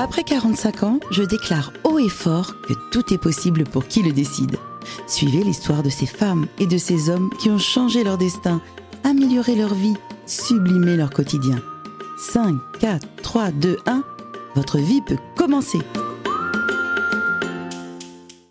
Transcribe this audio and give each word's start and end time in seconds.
Après 0.00 0.22
45 0.22 0.82
ans, 0.84 1.00
je 1.10 1.24
déclare 1.24 1.72
haut 1.82 1.98
et 1.98 2.08
fort 2.08 2.60
que 2.60 2.72
tout 2.92 3.12
est 3.12 3.18
possible 3.18 3.64
pour 3.64 3.88
qui 3.88 4.00
le 4.04 4.12
décide. 4.12 4.54
Suivez 5.08 5.42
l'histoire 5.42 5.82
de 5.82 5.90
ces 5.90 6.06
femmes 6.06 6.46
et 6.60 6.68
de 6.68 6.78
ces 6.78 7.10
hommes 7.10 7.30
qui 7.40 7.50
ont 7.50 7.58
changé 7.58 8.04
leur 8.04 8.16
destin, 8.16 8.62
amélioré 9.02 9.56
leur 9.56 9.74
vie, 9.74 9.96
sublimé 10.24 10.96
leur 10.96 11.10
quotidien. 11.10 11.60
5, 12.16 12.54
4, 12.78 13.08
3, 13.22 13.50
2, 13.50 13.78
1, 13.86 14.04
votre 14.54 14.78
vie 14.78 15.00
peut 15.02 15.18
commencer. 15.34 15.80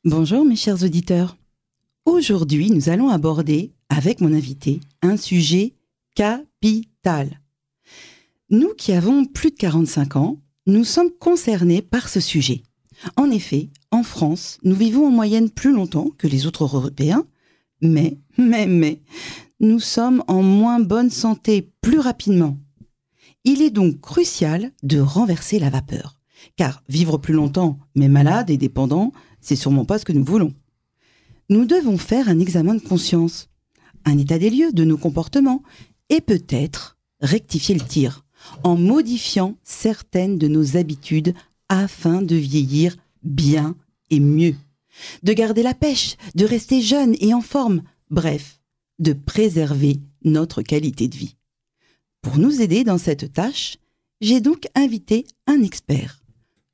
Bonjour 0.03 0.43
mes 0.43 0.57
chers 0.57 0.83
auditeurs. 0.83 1.37
Aujourd'hui, 2.03 2.71
nous 2.71 2.89
allons 2.89 3.07
aborder, 3.07 3.71
avec 3.87 4.19
mon 4.19 4.33
invité, 4.33 4.81
un 5.01 5.15
sujet 5.15 5.75
capital. 6.13 7.39
Nous 8.49 8.73
qui 8.73 8.91
avons 8.91 9.23
plus 9.23 9.51
de 9.51 9.55
45 9.55 10.17
ans, 10.17 10.41
nous 10.67 10.83
sommes 10.83 11.11
concernés 11.17 11.81
par 11.81 12.09
ce 12.09 12.19
sujet. 12.19 12.61
En 13.15 13.31
effet, 13.31 13.69
en 13.91 14.03
France, 14.03 14.59
nous 14.63 14.75
vivons 14.75 15.07
en 15.07 15.11
moyenne 15.11 15.49
plus 15.49 15.73
longtemps 15.73 16.09
que 16.17 16.27
les 16.27 16.45
autres 16.45 16.65
Européens, 16.65 17.25
mais, 17.81 18.19
mais, 18.37 18.67
mais, 18.67 19.01
nous 19.61 19.79
sommes 19.79 20.23
en 20.27 20.43
moins 20.43 20.79
bonne 20.79 21.09
santé 21.09 21.71
plus 21.81 21.99
rapidement. 21.99 22.57
Il 23.45 23.61
est 23.61 23.69
donc 23.69 24.01
crucial 24.01 24.71
de 24.83 24.99
renverser 24.99 25.57
la 25.57 25.69
vapeur, 25.69 26.19
car 26.57 26.83
vivre 26.89 27.17
plus 27.17 27.33
longtemps, 27.33 27.79
mais 27.95 28.09
malade 28.09 28.49
et 28.49 28.57
dépendant, 28.57 29.13
c'est 29.39 29.55
sûrement 29.55 29.85
pas 29.85 29.99
ce 29.99 30.05
que 30.05 30.11
nous 30.13 30.25
voulons. 30.25 30.53
Nous 31.49 31.63
devons 31.63 31.97
faire 31.97 32.27
un 32.27 32.39
examen 32.39 32.75
de 32.75 32.81
conscience, 32.81 33.49
un 34.03 34.17
état 34.17 34.37
des 34.37 34.49
lieux 34.49 34.73
de 34.73 34.83
nos 34.83 34.97
comportements, 34.97 35.63
et 36.09 36.19
peut-être 36.19 36.97
rectifier 37.21 37.73
le 37.73 37.85
tir 37.85 38.25
en 38.63 38.75
modifiant 38.75 39.55
certaines 39.63 40.37
de 40.37 40.47
nos 40.47 40.77
habitudes 40.77 41.33
afin 41.69 42.21
de 42.21 42.35
vieillir 42.35 42.95
bien 43.23 43.75
et 44.09 44.19
mieux, 44.19 44.55
de 45.23 45.33
garder 45.33 45.63
la 45.63 45.73
pêche, 45.73 46.15
de 46.35 46.45
rester 46.45 46.81
jeune 46.81 47.15
et 47.19 47.33
en 47.33 47.41
forme, 47.41 47.83
bref, 48.09 48.59
de 48.99 49.13
préserver 49.13 49.99
notre 50.23 50.61
qualité 50.61 51.07
de 51.07 51.15
vie. 51.15 51.35
Pour 52.21 52.37
nous 52.37 52.61
aider 52.61 52.83
dans 52.83 52.97
cette 52.97 53.31
tâche, 53.33 53.77
j'ai 54.21 54.41
donc 54.41 54.67
invité 54.75 55.25
un 55.45 55.61
expert, 55.61 56.23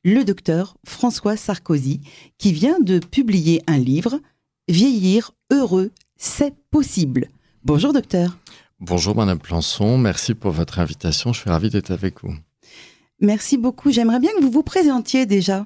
le 0.03 0.23
docteur 0.23 0.77
François 0.85 1.37
Sarkozy, 1.37 2.02
qui 2.37 2.53
vient 2.53 2.80
de 2.80 2.99
publier 2.99 3.61
un 3.67 3.77
livre, 3.77 4.19
Vieillir 4.69 5.31
heureux, 5.52 5.91
c'est 6.15 6.55
possible. 6.71 7.27
Bonjour 7.65 7.91
docteur. 7.91 8.37
Bonjour 8.86 9.16
Madame 9.16 9.39
Plançon, 9.39 9.98
merci 9.98 10.34
pour 10.34 10.52
votre 10.52 10.78
invitation, 10.80 11.31
je 11.31 11.39
suis 11.39 11.50
ravi 11.50 11.70
d'être 11.70 11.92
avec 11.92 12.22
vous. 12.22 12.36
Merci 13.22 13.58
beaucoup, 13.58 13.92
j'aimerais 13.94 14.20
bien 14.20 14.31
que 14.38 14.42
vous 14.42 14.52
vous 14.52 14.62
présentiez 14.62 15.26
déjà. 15.26 15.66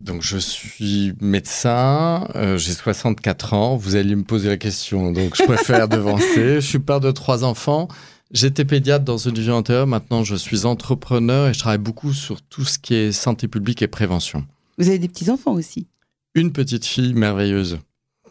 Donc 0.00 0.22
je 0.22 0.36
suis 0.36 1.12
médecin, 1.20 2.26
euh, 2.34 2.58
j'ai 2.58 2.72
64 2.72 3.54
ans, 3.54 3.76
vous 3.76 3.94
allez 3.94 4.16
me 4.16 4.24
poser 4.24 4.48
la 4.48 4.56
question, 4.56 5.12
donc 5.12 5.36
je 5.36 5.44
préfère 5.44 5.86
devancer. 5.88 6.56
Je 6.56 6.66
suis 6.66 6.80
père 6.80 6.98
de 6.98 7.12
trois 7.12 7.44
enfants, 7.44 7.86
j'étais 8.32 8.64
pédiatre 8.64 9.04
dans 9.04 9.16
une 9.16 9.38
vie 9.38 9.52
antérieure, 9.52 9.86
maintenant 9.86 10.24
je 10.24 10.34
suis 10.34 10.66
entrepreneur 10.66 11.50
et 11.50 11.54
je 11.54 11.60
travaille 11.60 11.78
beaucoup 11.78 12.12
sur 12.12 12.42
tout 12.42 12.64
ce 12.64 12.80
qui 12.80 12.94
est 12.94 13.12
santé 13.12 13.46
publique 13.46 13.80
et 13.80 13.86
prévention. 13.86 14.44
Vous 14.76 14.88
avez 14.88 14.98
des 14.98 15.08
petits-enfants 15.08 15.52
aussi? 15.52 15.86
Une 16.34 16.50
petite 16.50 16.84
fille 16.84 17.14
merveilleuse. 17.14 17.78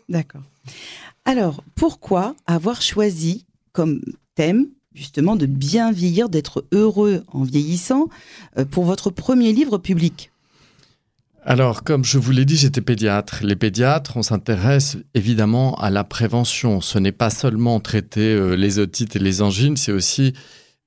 D'accord. 0.10 0.44
Alors, 1.24 1.64
pourquoi 1.76 2.36
avoir 2.48 2.82
choisi 2.82 3.46
comme 3.80 4.02
thème 4.36 4.68
justement 4.94 5.38
de 5.38 5.46
bien 5.46 5.94
vieillir, 5.94 6.28
d'être 6.28 6.66
heureux 6.74 7.24
en 7.30 7.44
vieillissant 7.44 8.10
euh, 8.58 8.66
pour 8.66 8.84
votre 8.84 9.10
premier 9.10 9.54
livre 9.54 9.78
public 9.78 10.32
alors, 11.46 11.84
comme 11.84 12.04
je 12.04 12.18
vous 12.18 12.32
l'ai 12.32 12.44
dit, 12.44 12.58
j'étais 12.58 12.82
pédiatre. 12.82 13.40
Les 13.44 13.56
pédiatres, 13.56 14.18
on 14.18 14.22
s'intéresse 14.22 14.98
évidemment 15.14 15.74
à 15.76 15.90
la 15.90 16.04
prévention. 16.04 16.82
Ce 16.82 17.00
n'est 17.00 17.14
pas 17.14 17.30
seulement 17.30 17.80
traiter 17.80 18.34
euh, 18.34 18.56
les 18.56 18.78
otites 18.78 19.16
et 19.16 19.20
les 19.20 19.42
angines, 19.42 19.78
c'est 19.78 19.94
aussi 19.94 20.34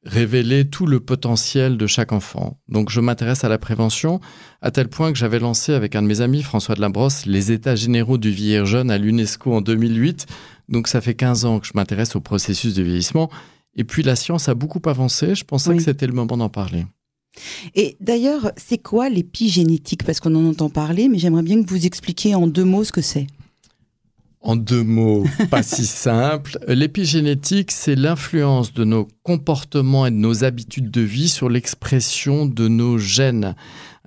révéler 0.04 0.68
tout 0.68 0.86
le 0.86 1.00
potentiel 1.00 1.78
de 1.78 1.86
chaque 1.86 2.12
enfant. 2.12 2.58
Donc, 2.68 2.90
je 2.90 3.00
m'intéresse 3.00 3.44
à 3.44 3.48
la 3.48 3.58
prévention 3.58 4.20
à 4.60 4.70
tel 4.70 4.88
point 4.88 5.10
que 5.10 5.18
j'avais 5.18 5.38
lancé 5.38 5.72
avec 5.72 5.96
un 5.96 6.02
de 6.02 6.06
mes 6.06 6.20
amis, 6.20 6.42
François 6.42 6.74
de 6.74 6.82
Labrosse, 6.82 7.24
les 7.24 7.50
États 7.50 7.74
généraux 7.74 8.18
du 8.18 8.30
vieillir 8.30 8.66
jeune 8.66 8.90
à 8.90 8.98
l'UNESCO 8.98 9.54
en 9.54 9.62
2008. 9.62 10.26
Donc, 10.72 10.88
ça 10.88 11.00
fait 11.00 11.14
15 11.14 11.44
ans 11.44 11.60
que 11.60 11.66
je 11.66 11.72
m'intéresse 11.74 12.16
au 12.16 12.20
processus 12.20 12.74
de 12.74 12.82
vieillissement. 12.82 13.30
Et 13.76 13.84
puis, 13.84 14.02
la 14.02 14.16
science 14.16 14.48
a 14.48 14.54
beaucoup 14.54 14.80
avancé. 14.86 15.34
Je 15.34 15.44
pensais 15.44 15.76
que 15.76 15.82
c'était 15.82 16.06
le 16.06 16.14
moment 16.14 16.36
d'en 16.36 16.48
parler. 16.48 16.86
Et 17.74 17.96
d'ailleurs, 18.00 18.52
c'est 18.56 18.78
quoi 18.78 19.08
l'épigénétique? 19.08 20.04
Parce 20.04 20.20
qu'on 20.20 20.34
en 20.34 20.48
entend 20.48 20.70
parler, 20.70 21.08
mais 21.08 21.18
j'aimerais 21.18 21.42
bien 21.42 21.62
que 21.62 21.68
vous 21.68 21.86
expliquiez 21.86 22.34
en 22.34 22.46
deux 22.46 22.64
mots 22.64 22.84
ce 22.84 22.92
que 22.92 23.00
c'est. 23.00 23.26
En 24.40 24.56
deux 24.56 24.82
mots, 24.82 25.24
pas 25.50 25.62
si 25.62 25.86
simple. 25.86 26.58
L'épigénétique, 26.66 27.70
c'est 27.70 27.94
l'influence 27.94 28.72
de 28.72 28.84
nos 28.84 29.06
comportements 29.22 30.04
et 30.04 30.10
de 30.10 30.16
nos 30.16 30.42
habitudes 30.42 30.90
de 30.90 31.00
vie 31.00 31.28
sur 31.28 31.48
l'expression 31.48 32.44
de 32.46 32.66
nos 32.68 32.98
gènes. 32.98 33.54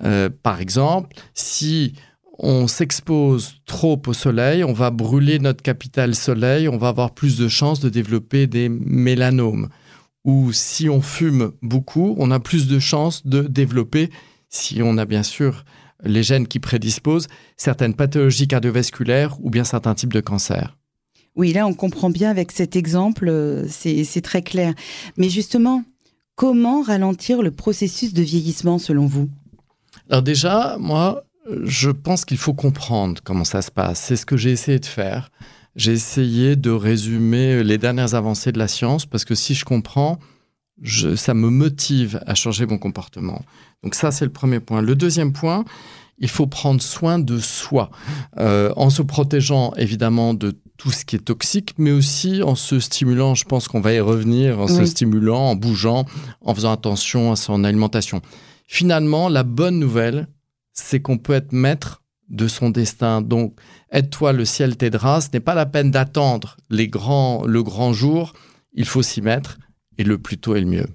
Euh, 0.04 0.30
par 0.44 0.60
exemple, 0.60 1.16
si 1.34 1.94
on 2.38 2.68
s'expose 2.68 3.56
trop 3.66 4.02
au 4.08 4.14
soleil, 4.14 4.64
on 4.64 4.74
va 4.74 4.92
brûler 4.92 5.40
notre 5.40 5.62
capital 5.62 6.16
soleil, 6.16 6.68
on 6.68 6.78
va 6.78 6.90
avoir 6.90 7.12
plus 7.14 7.38
de 7.38 7.48
chances 7.48 7.80
de 7.80 7.90
développer 7.90 8.48
des 8.48 8.70
mélanomes 8.70 9.70
ou 10.26 10.52
si 10.52 10.90
on 10.90 11.02
fume 11.02 11.52
beaucoup, 11.62 12.16
on 12.18 12.32
a 12.32 12.40
plus 12.40 12.68
de 12.68 12.80
chances 12.80 13.26
de 13.26 13.44
développer, 13.44 14.10
si 14.50 14.82
on 14.82 14.98
a 14.98 15.06
bien 15.06 15.24
sûr 15.24 15.64
les 16.04 16.24
gènes 16.24 16.48
qui 16.48 16.60
prédisposent, 16.60 17.28
certaines 17.58 17.94
pathologies 17.94 18.48
cardiovasculaires 18.48 19.38
ou 19.42 19.50
bien 19.50 19.64
certains 19.64 19.94
types 19.94 20.14
de 20.14 20.20
cancers. 20.20 20.76
Oui, 21.36 21.54
là, 21.54 21.68
on 21.68 21.74
comprend 21.74 22.10
bien 22.10 22.30
avec 22.30 22.52
cet 22.52 22.76
exemple, 22.76 23.28
euh, 23.28 23.66
c'est 23.68 24.22
très 24.22 24.42
clair. 24.42 24.74
Mais 25.18 25.30
justement, 25.30 25.84
comment 26.36 26.82
ralentir 26.82 27.42
le 27.42 27.52
processus 27.52 28.14
de 28.14 28.24
vieillissement 28.24 28.80
selon 28.80 29.06
vous? 29.06 29.30
Alors 30.10 30.24
déjà, 30.24 30.78
moi, 30.80 31.24
je 31.64 31.90
pense 31.92 32.26
qu'il 32.26 32.38
faut 32.38 32.54
comprendre 32.54 33.22
comment 33.24 33.44
ça 33.44 33.62
se 33.62 33.72
passe. 33.72 34.00
C'est 34.00 34.16
ce 34.16 34.26
que 34.26 34.38
j'ai 34.38 34.52
essayé 34.52 34.80
de 34.80 34.86
faire 34.86 35.30
j'ai 35.76 35.92
essayé 35.92 36.56
de 36.56 36.72
résumer 36.72 37.64
les 37.64 37.78
dernières 37.78 38.16
avancées 38.16 38.52
de 38.52 38.60
la 38.60 38.68
science 38.68 39.06
parce 39.06 39.26
que 39.26 39.36
si 39.36 39.54
je 39.54 39.66
comprends, 39.66 40.20
ça 41.16 41.34
me 41.34 41.50
motive 41.50 42.22
à 42.26 42.34
changer 42.34 42.66
mon 42.66 42.78
comportement. 42.78 43.44
Donc 43.84 43.96
ça, 43.96 44.12
c'est 44.12 44.26
le 44.26 44.32
premier 44.32 44.60
point. 44.60 44.82
Le 44.82 44.96
deuxième 44.96 45.34
point, 45.34 45.66
il 46.18 46.30
faut 46.30 46.48
prendre 46.48 46.82
soin 46.82 47.20
de 47.20 47.40
soi 47.40 47.92
euh, 48.38 48.72
en 48.78 48.90
se 48.90 49.02
protégeant 49.02 49.74
évidemment 49.76 50.34
de 50.34 50.58
tout 50.78 50.92
ce 50.92 51.04
qui 51.04 51.18
est 51.18 51.20
toxique, 51.20 51.74
mais 51.78 51.92
aussi 51.92 52.42
en 52.42 52.56
se 52.56 52.80
stimulant, 52.80 53.36
je 53.36 53.46
pense 53.46 53.68
qu'on 53.68 53.82
va 53.82 53.94
y 53.94 54.00
revenir, 54.00 54.60
en 54.60 54.68
se 54.68 54.86
stimulant, 54.86 55.52
en 55.52 55.56
bougeant, 55.56 56.06
en 56.42 56.56
faisant 56.56 56.72
attention 56.72 57.32
à 57.32 57.36
son 57.36 57.64
alimentation. 57.64 58.22
Finalement, 58.68 59.30
la 59.30 59.44
bonne 59.44 59.80
nouvelle, 59.80 60.28
c'est 60.76 61.02
qu'on 61.02 61.18
peut 61.18 61.34
être 61.34 61.52
maître 61.52 62.04
de 62.30 62.48
son 62.48 62.70
destin. 62.70 63.22
Donc, 63.22 63.56
aide-toi, 63.92 64.34
le 64.34 64.46
ciel 64.46 64.78
t'aidera. 64.78 65.22
Ce 65.22 65.30
n'est 65.34 65.40
pas 65.40 65.56
la 65.56 65.66
peine 65.66 65.90
d'attendre 65.90 66.58
les 66.70 66.88
grands, 66.88 67.46
le 67.46 67.64
grand 67.64 67.94
jour. 67.94 68.34
Il 68.74 68.86
faut 68.86 69.02
s'y 69.02 69.22
mettre 69.22 69.58
et 69.98 70.04
le 70.04 70.18
plus 70.18 70.38
tôt 70.38 70.56
est 70.56 70.62
le 70.62 70.68
mieux. 70.68 70.88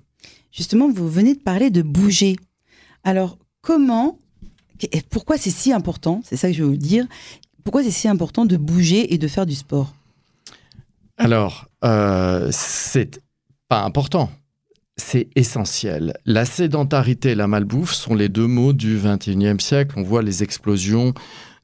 Justement, 0.53 0.91
vous 0.91 1.09
venez 1.09 1.35
de 1.35 1.41
parler 1.41 1.71
de 1.71 1.83
bouger. 1.83 2.37
Alors, 3.05 3.39
comment, 3.63 4.19
pourquoi 5.09 5.39
c'est 5.39 5.51
si 5.51 5.73
important 5.73 6.21
C'est 6.25 6.37
ça 6.37 6.49
que 6.49 6.55
je 6.55 6.63
veux 6.63 6.71
vous 6.71 6.77
dire. 6.77 7.07
Pourquoi 7.65 7.83
c'est 7.83 7.91
si 7.91 8.09
important 8.09 8.45
de 8.45 8.57
bouger 8.57 9.15
et 9.15 9.19
de 9.19 9.29
faire 9.29 9.47
du 9.47 9.55
sport? 9.55 9.95
Alors, 11.17 11.69
euh, 11.85 12.49
c'est 12.53 13.21
pas 13.69 13.83
important 13.83 14.31
c'est 15.00 15.28
essentiel. 15.34 16.15
La 16.27 16.44
sédentarité 16.44 17.31
et 17.31 17.34
la 17.34 17.49
malbouffe 17.49 17.93
sont 17.93 18.15
les 18.15 18.28
deux 18.28 18.47
mots 18.47 18.72
du 18.72 18.99
21e 18.99 19.61
siècle. 19.61 19.95
On 19.97 20.03
voit 20.03 20.22
les 20.22 20.42
explosions 20.42 21.15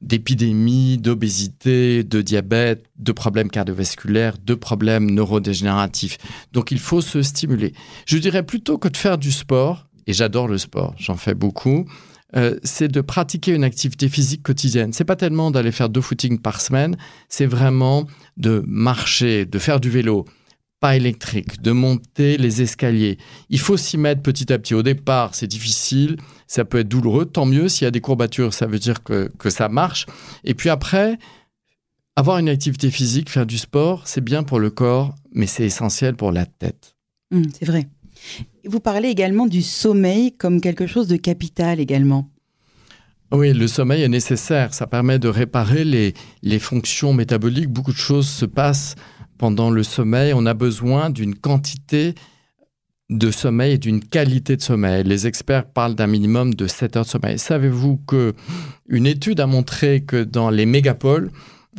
d'épidémies, 0.01 0.97
d'obésité, 0.97 2.03
de 2.03 2.21
diabète, 2.21 2.85
de 2.97 3.11
problèmes 3.11 3.49
cardiovasculaires, 3.49 4.35
de 4.43 4.53
problèmes 4.53 5.09
neurodégénératifs. 5.09 6.17
Donc 6.53 6.71
il 6.71 6.79
faut 6.79 7.01
se 7.01 7.21
stimuler. 7.21 7.73
Je 8.05 8.17
dirais 8.17 8.43
plutôt 8.43 8.77
que 8.77 8.89
de 8.89 8.97
faire 8.97 9.17
du 9.17 9.31
sport, 9.31 9.87
et 10.05 10.13
j'adore 10.13 10.47
le 10.47 10.57
sport, 10.57 10.93
j'en 10.97 11.17
fais 11.17 11.33
beaucoup, 11.33 11.85
euh, 12.35 12.59
c'est 12.63 12.89
de 12.89 13.01
pratiquer 13.01 13.53
une 13.53 13.63
activité 13.63 14.09
physique 14.09 14.43
quotidienne. 14.43 14.93
C'est 14.93 15.05
pas 15.05 15.15
tellement 15.15 15.49
d'aller 15.49 15.71
faire 15.71 15.89
deux 15.89 16.01
footings 16.01 16.39
par 16.39 16.61
semaine, 16.61 16.95
c'est 17.29 17.45
vraiment 17.45 18.05
de 18.35 18.63
marcher, 18.67 19.45
de 19.45 19.59
faire 19.59 19.79
du 19.79 19.89
vélo, 19.89 20.25
pas 20.79 20.95
électrique, 20.95 21.61
de 21.61 21.71
monter 21.71 22.37
les 22.37 22.61
escaliers. 22.61 23.17
Il 23.49 23.59
faut 23.59 23.77
s'y 23.77 23.97
mettre 23.97 24.21
petit 24.21 24.51
à 24.53 24.59
petit. 24.59 24.75
Au 24.75 24.83
départ, 24.83 25.33
c'est 25.33 25.47
difficile, 25.47 26.17
ça 26.45 26.65
peut 26.65 26.79
être 26.79 26.87
douloureux. 26.87 27.25
Tant 27.25 27.45
mieux 27.45 27.67
s'il 27.67 27.85
y 27.85 27.87
a 27.87 27.91
des 27.91 28.01
courbatures, 28.01 28.53
ça 28.53 28.67
veut 28.67 28.79
dire 28.79 29.03
que, 29.03 29.29
ça 29.49 29.69
marche. 29.69 30.05
Et 30.43 30.53
puis 30.53 30.69
après, 30.69 31.17
avoir 32.15 32.37
une 32.37 32.49
activité 32.49 32.91
physique, 32.91 33.29
faire 33.29 33.45
du 33.45 33.57
sport, 33.57 34.07
c'est 34.07 34.23
bien 34.23 34.43
pour 34.43 34.59
le 34.59 34.69
corps, 34.69 35.15
mais 35.31 35.47
c'est 35.47 35.65
essentiel 35.65 36.15
pour 36.15 36.31
la 36.31 36.45
tête. 36.45 36.95
Hum, 37.33 37.43
c'est 37.57 37.65
vrai. 37.65 37.87
Vous 38.65 38.79
parlez 38.79 39.09
également 39.09 39.47
du 39.47 39.61
sommeil 39.61 40.35
comme 40.35 40.61
quelque 40.61 40.85
chose 40.85 41.07
de 41.07 41.17
capital 41.17 41.79
également. 41.79 42.29
Oui, 43.31 43.51
le 43.51 43.67
sommeil 43.67 44.03
est 44.03 44.09
nécessaire. 44.09 44.73
Ça 44.73 44.87
permet 44.87 45.19
de 45.19 45.27
réparer 45.27 45.83
les, 45.83 46.13
les 46.43 46.59
fonctions 46.59 47.13
métaboliques. 47.13 47.67
Beaucoup 47.67 47.91
de 47.91 47.97
choses 47.97 48.27
se 48.27 48.45
passent 48.45 48.95
pendant 49.37 49.69
le 49.69 49.83
sommeil. 49.83 50.33
On 50.33 50.45
a 50.45 50.53
besoin 50.53 51.09
d'une 51.09 51.35
quantité 51.35 52.15
de 53.09 53.31
sommeil 53.31 53.73
et 53.73 53.77
d'une 53.77 54.01
qualité 54.01 54.57
de 54.57 54.61
sommeil. 54.61 55.03
Les 55.03 55.27
experts 55.27 55.65
parlent 55.71 55.95
d'un 55.95 56.07
minimum 56.07 56.53
de 56.53 56.67
7 56.67 56.97
heures 56.97 57.05
de 57.05 57.09
sommeil. 57.09 57.39
Savez-vous 57.39 57.97
que 58.07 58.33
une 58.87 59.05
étude 59.05 59.39
a 59.39 59.47
montré 59.47 60.01
que 60.01 60.23
dans 60.23 60.49
les 60.49 60.65
mégapoles, 60.65 61.31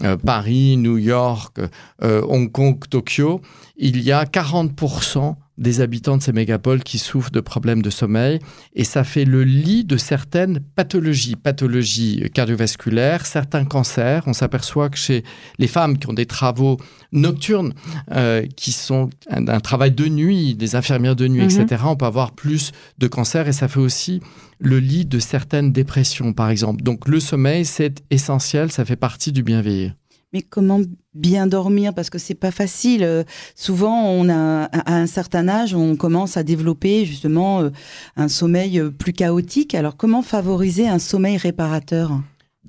euh, 0.05 0.17
Paris, 0.17 0.77
New 0.77 0.97
York, 0.97 1.59
euh, 2.03 2.23
Hong 2.29 2.51
Kong, 2.51 2.79
Tokyo, 2.89 3.43
il 3.77 4.01
y 4.01 4.13
a 4.13 4.25
40% 4.25 5.37
des 5.59 5.81
habitants 5.81 6.17
de 6.17 6.23
ces 6.23 6.33
mégapoles 6.33 6.83
qui 6.83 6.99
souffrent 6.99 7.31
de 7.31 7.41
problèmes 7.41 7.83
de 7.83 7.91
sommeil 7.91 8.39
et 8.75 8.85
ça 8.85 9.05
fait 9.05 9.25
le 9.25 9.45
lit 9.45 9.85
de 9.85 9.97
certaines 9.97 10.61
pathologies, 10.61 11.37
pathologies 11.37 12.25
cardiovasculaires, 12.33 13.27
certains 13.27 13.65
cancers. 13.65 14.23
On 14.27 14.33
s'aperçoit 14.33 14.89
que 14.89 14.97
chez 14.97 15.25
les 15.59 15.67
femmes 15.67 15.99
qui 15.99 16.09
ont 16.09 16.13
des 16.13 16.27
travaux 16.27 16.79
nocturnes, 17.13 17.75
euh, 18.13 18.47
qui 18.57 18.73
sont 18.73 19.11
un, 19.29 19.61
travail 19.61 19.91
de 19.91 20.07
nuit, 20.07 20.55
des 20.55 20.77
infirmières 20.77 21.17
de 21.17 21.27
nuit, 21.27 21.43
etc., 21.43 21.67
mhm. 21.83 21.89
on 21.89 21.97
peut 21.97 22.07
avoir 22.07 22.33
plus 22.33 22.73
de 22.99 23.09
cancers 23.09 23.49
et 23.49 23.53
ça 23.53 23.69
fait 23.69 23.81
aussi 23.81 24.21
le 24.61 24.79
lit 24.79 25.07
de 25.07 25.19
certaines 25.19 25.73
dépressions, 25.73 26.33
par 26.33 26.51
exemple. 26.51 26.83
Donc 26.83 27.09
le 27.09 27.21
sommeil, 27.21 27.65
c'est 27.65 28.03
essentiel, 28.11 28.71
ça 28.71 28.85
fait 28.85 28.97
partie 28.97 29.33
du 29.33 29.43
bien 29.43 29.61
vieillir. 29.61 29.95
Mais 30.33 30.43
comment 30.43 30.81
bien 31.15 31.47
dormir? 31.47 31.95
Parce 31.95 32.11
que 32.11 32.19
c'est 32.19 32.35
pas 32.35 32.51
facile. 32.51 33.03
Euh, 33.03 33.25
souvent, 33.55 34.11
on 34.11 34.29
a 34.29 34.65
à 34.65 34.95
un 34.95 35.07
certain 35.07 35.49
âge, 35.49 35.75
on 35.75 35.97
commence 35.97 36.37
à 36.37 36.43
développer 36.43 37.07
justement 37.07 37.63
euh, 37.63 37.71
un 38.17 38.29
sommeil 38.29 38.79
euh, 38.79 38.91
plus 38.91 39.15
chaotique. 39.15 39.75
Alors, 39.75 39.97
comment 39.97 40.21
favoriser 40.21 40.87
un 40.87 40.99
sommeil 40.99 41.39
réparateur? 41.39 42.21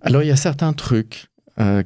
Alors, 0.01 0.23
il 0.23 0.27
y 0.27 0.31
a 0.31 0.37
certains 0.37 0.73
trucs 0.73 1.27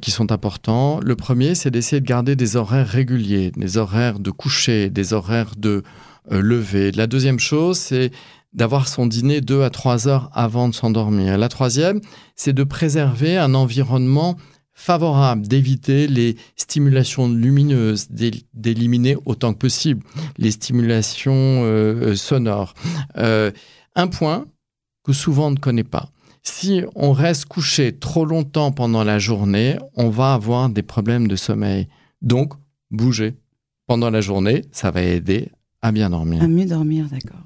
qui 0.01 0.11
sont 0.11 0.31
importants. 0.31 0.99
Le 1.03 1.15
premier, 1.15 1.55
c'est 1.55 1.71
d'essayer 1.71 1.99
de 1.99 2.05
garder 2.05 2.35
des 2.35 2.57
horaires 2.57 2.87
réguliers, 2.87 3.51
des 3.57 3.77
horaires 3.77 4.19
de 4.19 4.29
coucher, 4.29 4.91
des 4.91 5.13
horaires 5.13 5.53
de 5.57 5.81
lever. 6.29 6.91
La 6.91 7.07
deuxième 7.07 7.39
chose, 7.39 7.79
c'est 7.79 8.11
d'avoir 8.53 8.87
son 8.87 9.07
dîner 9.07 9.41
deux 9.41 9.63
à 9.63 9.71
trois 9.71 10.07
heures 10.07 10.29
avant 10.33 10.69
de 10.69 10.75
s'endormir. 10.75 11.39
La 11.39 11.49
troisième, 11.49 12.01
c'est 12.35 12.53
de 12.53 12.63
préserver 12.63 13.35
un 13.39 13.55
environnement 13.55 14.35
favorable 14.73 15.47
d'éviter 15.47 16.07
les 16.07 16.35
stimulations 16.55 17.29
lumineuses, 17.29 18.07
d'éliminer 18.53 19.17
autant 19.25 19.53
que 19.53 19.59
possible 19.59 20.03
les 20.37 20.51
stimulations 20.51 21.33
euh, 21.33 22.11
euh, 22.11 22.15
sonores. 22.15 22.73
Euh, 23.17 23.51
un 23.95 24.07
point 24.07 24.45
que 25.03 25.13
souvent 25.13 25.47
on 25.47 25.51
ne 25.51 25.57
connaît 25.57 25.83
pas. 25.83 26.09
Si 26.41 26.81
on 26.95 27.13
reste 27.13 27.45
couché 27.45 27.97
trop 27.97 28.25
longtemps 28.25 28.71
pendant 28.71 29.03
la 29.03 29.19
journée, 29.19 29.77
on 29.95 30.09
va 30.09 30.33
avoir 30.33 30.69
des 30.69 30.83
problèmes 30.83 31.27
de 31.27 31.35
sommeil. 31.35 31.87
Donc, 32.21 32.53
bouger 32.91 33.35
pendant 33.87 34.09
la 34.09 34.21
journée, 34.21 34.63
ça 34.71 34.91
va 34.91 35.01
aider 35.01 35.51
à 35.81 35.91
bien 35.91 36.09
dormir. 36.09 36.41
À 36.41 36.47
mieux 36.47 36.65
dormir, 36.65 37.07
d'accord. 37.09 37.39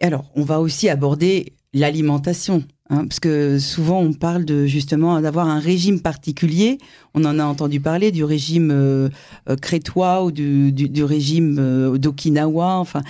Alors, 0.00 0.30
on 0.34 0.42
va 0.42 0.60
aussi 0.60 0.88
aborder 0.88 1.52
l'alimentation. 1.74 2.64
Hein, 2.92 3.06
parce 3.06 3.20
que 3.20 3.58
souvent 3.58 4.00
on 4.00 4.12
parle 4.12 4.44
de 4.44 4.66
justement 4.66 5.18
d'avoir 5.22 5.48
un 5.48 5.58
régime 5.58 6.02
particulier. 6.02 6.76
On 7.14 7.24
en 7.24 7.38
a 7.38 7.44
entendu 7.44 7.80
parler 7.80 8.12
du 8.12 8.22
régime 8.22 8.70
euh, 8.70 9.08
euh, 9.48 9.56
crétois 9.56 10.22
ou 10.22 10.30
du, 10.30 11.02
régime 11.02 11.56
euh, 11.58 11.96
d'Okinawa. 11.96 12.76
Enfin, 12.76 13.00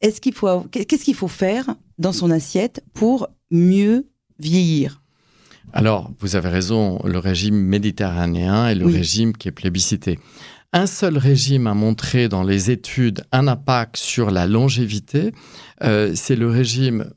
est-ce 0.00 0.22
qu'il 0.22 0.32
faut 0.32 0.60
qu'est-ce 0.70 1.04
qu'il 1.04 1.14
faut 1.14 1.28
faire 1.28 1.74
dans 1.98 2.12
son 2.12 2.30
assiette 2.30 2.82
pour 2.94 3.28
mieux 3.50 4.06
vieillir? 4.38 5.02
Alors, 5.74 6.10
vous 6.20 6.34
avez 6.34 6.48
raison. 6.48 6.98
Le 7.04 7.18
régime 7.18 7.56
méditerranéen 7.56 8.66
est 8.66 8.74
le 8.74 8.86
régime 8.86 9.34
qui 9.34 9.48
est 9.48 9.52
plébiscité. 9.52 10.18
Un 10.72 10.86
seul 10.86 11.18
régime 11.18 11.66
a 11.66 11.74
montré 11.74 12.28
dans 12.30 12.44
les 12.44 12.70
études 12.70 13.24
un 13.30 13.46
impact 13.46 13.98
sur 13.98 14.30
la 14.30 14.46
longévité. 14.46 15.32
c'est 15.80 16.36
le 16.36 16.48
régime 16.48 17.10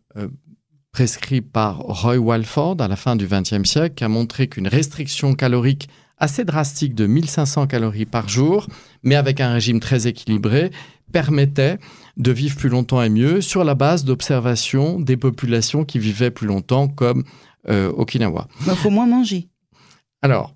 prescrit 0.92 1.42
par 1.42 1.78
Roy 1.80 2.18
Walford 2.18 2.78
à 2.80 2.88
la 2.88 2.96
fin 2.96 3.16
du 3.16 3.28
XXe 3.28 3.64
siècle, 3.64 3.96
qui 3.96 4.04
a 4.04 4.10
montré 4.10 4.48
qu'une 4.48 4.68
restriction 4.68 5.34
calorique 5.34 5.90
assez 6.18 6.44
drastique 6.44 6.96
de 6.96 7.08
1500 7.08 7.68
calories 7.68 8.06
par 8.06 8.28
jour, 8.28 8.68
mais 9.04 9.16
avec 9.16 9.40
un 9.40 9.54
régime 9.54 9.80
très 9.80 10.08
équilibré, 10.08 10.72
permettait 11.12 11.78
de 12.18 12.32
vivre 12.32 12.58
plus 12.58 12.70
longtemps 12.70 13.02
et 13.02 13.10
mieux 13.10 13.42
sur 13.42 13.64
la 13.64 13.76
base 13.76 14.04
d'observations 14.04 15.00
des 15.00 15.18
populations 15.18 15.86
qui 15.86 16.00
vivaient 16.00 16.32
plus 16.32 16.48
longtemps, 16.48 16.88
comme 16.88 17.24
euh, 17.70 17.92
Okinawa. 17.92 18.48
Il 18.68 18.74
faut 18.74 18.90
moins 18.90 19.08
manger. 19.08 19.48
Alors, 20.22 20.54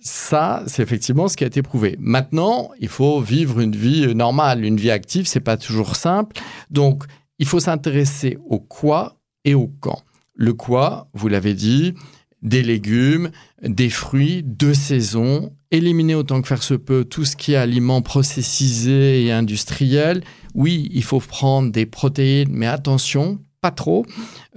ça, 0.00 0.62
c'est 0.66 0.82
effectivement 0.82 1.28
ce 1.28 1.36
qui 1.36 1.44
a 1.44 1.46
été 1.46 1.62
prouvé. 1.62 1.96
Maintenant, 1.98 2.70
il 2.78 2.88
faut 2.88 3.20
vivre 3.20 3.60
une 3.60 3.76
vie 3.76 4.14
normale, 4.14 4.64
une 4.64 4.76
vie 4.76 4.90
active, 4.90 5.26
c'est 5.26 5.40
pas 5.40 5.56
toujours 5.56 5.96
simple. 5.96 6.40
Donc, 6.70 7.04
il 7.38 7.46
faut 7.46 7.60
s'intéresser 7.60 8.38
au 8.46 8.60
quoi 8.60 9.19
et 9.44 9.54
au 9.54 9.70
quand. 9.80 10.02
Le 10.34 10.54
quoi, 10.54 11.08
vous 11.12 11.28
l'avez 11.28 11.54
dit, 11.54 11.94
des 12.42 12.62
légumes, 12.62 13.30
des 13.62 13.90
fruits 13.90 14.42
de 14.44 14.72
saison, 14.72 15.52
éliminer 15.70 16.14
autant 16.14 16.40
que 16.40 16.48
faire 16.48 16.62
se 16.62 16.74
peut 16.74 17.04
tout 17.04 17.24
ce 17.24 17.36
qui 17.36 17.52
est 17.52 17.56
aliments 17.56 18.02
processisés 18.02 19.24
et 19.24 19.32
industriels. 19.32 20.22
Oui, 20.54 20.88
il 20.92 21.04
faut 21.04 21.20
prendre 21.20 21.70
des 21.70 21.86
protéines, 21.86 22.48
mais 22.50 22.66
attention, 22.66 23.38
pas 23.60 23.70
trop. 23.70 24.06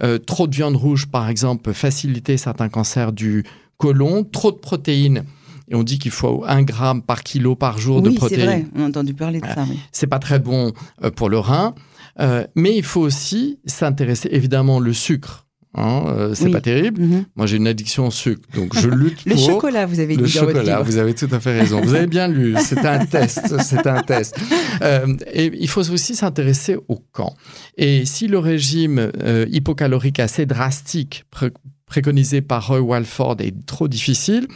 Euh, 0.02 0.18
trop 0.18 0.46
de 0.46 0.54
viande 0.54 0.76
rouge, 0.76 1.06
par 1.06 1.28
exemple, 1.28 1.62
peut 1.62 1.72
faciliter 1.72 2.36
certains 2.36 2.68
cancers 2.68 3.12
du 3.12 3.44
côlon. 3.76 4.24
Trop 4.24 4.50
de 4.50 4.56
protéines. 4.56 5.24
Et 5.68 5.74
on 5.74 5.82
dit 5.82 5.98
qu'il 5.98 6.10
faut 6.10 6.44
un 6.46 6.62
gramme 6.62 7.02
par 7.02 7.22
kilo 7.22 7.54
par 7.54 7.78
jour 7.78 8.02
de 8.02 8.10
protéines. 8.10 8.40
c'est 8.40 8.46
vrai, 8.46 8.66
on 8.76 8.82
a 8.82 8.88
entendu 8.88 9.14
parler 9.14 9.40
de 9.40 9.46
ça. 9.46 9.64
C'est 9.92 10.06
pas 10.06 10.18
très 10.18 10.38
bon 10.38 10.72
euh, 11.02 11.10
pour 11.10 11.28
le 11.28 11.38
rein. 11.38 11.74
Euh, 12.20 12.46
mais 12.54 12.76
il 12.76 12.82
faut 12.82 13.00
aussi 13.00 13.58
s'intéresser, 13.64 14.28
évidemment, 14.32 14.80
le 14.80 14.92
sucre. 14.92 15.46
Hein, 15.76 16.04
euh, 16.06 16.34
c'est 16.34 16.50
pas 16.50 16.60
terrible. 16.60 17.02
Mhm. 17.02 17.24
Moi, 17.34 17.46
j'ai 17.46 17.56
une 17.56 17.66
addiction 17.66 18.06
au 18.06 18.10
sucre, 18.12 18.48
donc 18.54 18.78
je 18.78 18.88
lutte 18.90 19.24
le 19.26 19.36
chocolat, 19.36 19.86
vous 19.86 19.98
avez 19.98 20.16
dit. 20.16 20.22
Le 20.22 20.28
chocolat, 20.28 20.80
vous 20.82 20.98
avez 20.98 21.14
tout 21.14 21.28
à 21.32 21.40
fait 21.40 21.58
raison. 21.58 21.80
Vous 21.80 21.94
avez 21.94 22.06
bien 22.06 22.28
lu. 22.28 22.54
C'est 22.60 22.84
un 22.84 23.04
test. 23.04 23.60
C'est 23.60 23.84
un 23.86 24.02
test. 24.02 24.38
Euh, 24.82 25.16
et 25.32 25.50
il 25.58 25.68
faut 25.68 25.80
aussi 25.92 26.14
s'intéresser 26.14 26.76
au 26.86 27.02
camp. 27.12 27.34
Et 27.76 28.04
si 28.04 28.28
le 28.28 28.38
régime 28.38 29.10
hypocalorique 29.50 30.20
assez 30.20 30.46
drastique 30.46 31.24
préconisé 31.86 32.40
par 32.40 32.68
Roy 32.68 32.80
Walford 32.80 33.36
est 33.40 33.66
trop 33.66 33.88
difficile, 33.88 34.46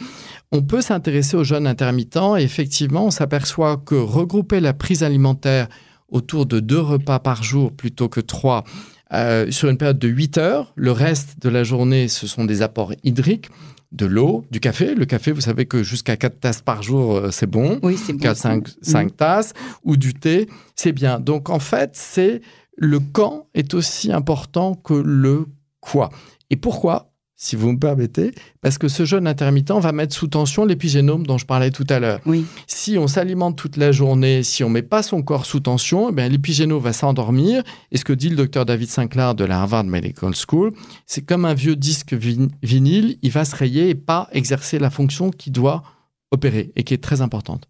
on 0.53 0.61
peut 0.61 0.81
s'intéresser 0.81 1.35
aux 1.35 1.43
jeunes 1.43 1.67
intermittents. 1.67 2.37
Et 2.37 2.43
effectivement, 2.43 3.07
on 3.07 3.11
s'aperçoit 3.11 3.75
que 3.75 3.95
regrouper 3.95 4.61
la 4.61 4.73
prise 4.73 5.03
alimentaire 5.03 5.67
autour 6.11 6.45
de 6.45 6.59
deux 6.59 6.79
repas 6.79 7.19
par 7.19 7.43
jour 7.43 7.71
plutôt 7.71 8.09
que 8.09 8.19
trois 8.19 8.63
euh, 9.11 9.49
sur 9.49 9.69
une 9.69 9.77
période 9.77 9.99
de 9.99 10.07
8 10.07 10.37
heures. 10.37 10.73
Le 10.75 10.91
reste 10.91 11.41
de 11.41 11.49
la 11.49 11.63
journée, 11.63 12.07
ce 12.07 12.27
sont 12.27 12.45
des 12.45 12.61
apports 12.61 12.93
hydriques 13.03 13.49
de 13.91 14.05
l'eau, 14.05 14.45
du 14.51 14.59
café. 14.59 14.93
Le 14.93 15.05
café, 15.05 15.31
vous 15.31 15.41
savez 15.41 15.65
que 15.65 15.81
jusqu'à 15.81 16.15
4 16.15 16.39
tasses 16.39 16.61
par 16.61 16.83
jour, 16.83 17.15
euh, 17.15 17.31
c'est 17.31 17.47
bon. 17.47 17.79
Oui, 17.81 17.97
c'est 17.97 18.13
bon. 18.13 18.19
4, 18.19 18.37
5, 18.37 18.67
5 18.81 19.17
tasses. 19.17 19.53
Ou 19.83 19.97
du 19.97 20.13
thé, 20.13 20.47
c'est 20.75 20.91
bien. 20.91 21.19
Donc, 21.19 21.49
en 21.49 21.59
fait, 21.59 21.91
c'est 21.93 22.41
le 22.77 22.99
quand 22.99 23.47
est 23.55 23.73
aussi 23.73 24.11
important 24.11 24.75
que 24.75 24.93
le 24.93 25.47
quoi. 25.81 26.09
Et 26.49 26.55
pourquoi? 26.55 27.11
Si 27.41 27.55
vous 27.55 27.71
me 27.71 27.79
permettez, 27.79 28.33
parce 28.59 28.77
que 28.77 28.89
ce 28.89 29.05
jeûne 29.05 29.25
intermittent 29.25 29.71
va 29.71 29.93
mettre 29.93 30.13
sous 30.13 30.27
tension 30.27 30.65
l'épigénome 30.65 31.25
dont 31.25 31.37
je 31.37 31.45
parlais 31.45 31.71
tout 31.71 31.85
à 31.89 31.99
l'heure. 31.99 32.19
Oui. 32.25 32.45
Si 32.67 32.97
on 32.97 33.07
s'alimente 33.07 33.55
toute 33.55 33.77
la 33.77 33.93
journée, 33.93 34.43
si 34.43 34.61
on 34.65 34.69
met 34.69 34.81
pas 34.81 35.01
son 35.03 35.23
corps 35.23 35.45
sous 35.45 35.61
tension, 35.61 36.13
eh 36.15 36.29
l'épigénome 36.29 36.83
va 36.83 36.91
s'endormir. 36.91 37.63
Et 37.93 37.97
ce 37.97 38.03
que 38.03 38.11
dit 38.11 38.27
le 38.27 38.35
docteur 38.35 38.65
David 38.65 38.89
Sinclair 38.89 39.35
de 39.35 39.45
la 39.45 39.61
Harvard 39.61 39.85
Medical 39.85 40.33
School, 40.35 40.73
c'est 41.05 41.25
comme 41.25 41.45
un 41.45 41.53
vieux 41.53 41.77
disque 41.77 42.13
vinyle, 42.13 43.17
il 43.21 43.31
va 43.31 43.45
se 43.45 43.55
rayer 43.55 43.87
et 43.87 43.95
pas 43.95 44.27
exercer 44.33 44.77
la 44.77 44.89
fonction 44.89 45.31
qui 45.31 45.49
doit 45.49 45.83
opérer 46.31 46.73
et 46.75 46.83
qui 46.83 46.93
est 46.93 47.01
très 47.01 47.21
importante. 47.21 47.69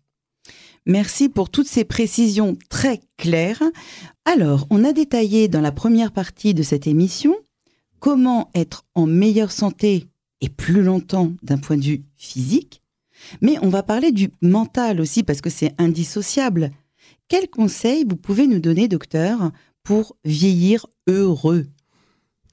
Merci 0.88 1.30
pour 1.30 1.52
toutes 1.52 1.68
ces 1.68 1.84
précisions 1.84 2.58
très 2.70 3.02
claires. 3.18 3.62
Alors, 4.26 4.66
on 4.72 4.84
a 4.84 4.94
détaillé 4.94 5.48
dans 5.48 5.62
la 5.62 5.72
première 5.72 6.12
partie 6.12 6.56
de 6.56 6.64
cette 6.64 6.88
émission 6.88 7.36
comment 8.00 8.50
être 8.56 8.86
en 8.96 9.06
meilleure 9.06 9.52
santé 9.52 10.08
et 10.42 10.50
plus 10.50 10.84
longtemps 10.84 11.34
d'un 11.44 11.58
point 11.58 11.78
de 11.78 11.84
vue 11.84 12.04
physique, 12.16 12.82
mais 13.42 13.58
on 13.62 13.70
va 13.70 13.84
parler 13.84 14.12
du 14.12 14.32
mental 14.42 15.02
aussi 15.02 15.24
parce 15.24 15.42
que 15.42 15.50
c'est 15.50 15.74
indissociable. 15.78 16.72
Quels 17.28 17.50
conseils 17.50 18.06
vous 18.08 18.16
pouvez 18.16 18.48
nous 18.48 18.60
donner, 18.60 18.88
docteur, 18.88 19.52
pour 19.84 20.16
vieillir 20.24 20.86
heureux? 21.08 21.68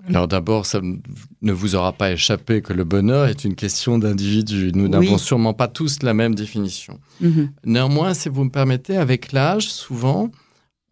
Alors 0.08 0.28
d'abord, 0.28 0.66
ça 0.66 0.80
ne 0.82 1.52
vous 1.52 1.74
aura 1.74 1.92
pas 1.92 2.12
échappé 2.12 2.62
que 2.62 2.72
le 2.72 2.84
bonheur 2.84 3.26
est 3.26 3.44
une 3.44 3.56
question 3.56 3.98
d'individu. 3.98 4.70
Nous 4.74 4.88
n'avons 4.88 5.18
sûrement 5.18 5.54
pas 5.54 5.68
tous 5.68 6.02
la 6.02 6.14
même 6.14 6.34
définition. 6.34 7.00
Mhm. 7.20 7.50
Néanmoins, 7.64 8.14
si 8.14 8.28
vous 8.28 8.44
me 8.44 8.50
permettez, 8.50 8.96
avec 8.96 9.32
l'âge, 9.32 9.68
souvent, 9.68 10.30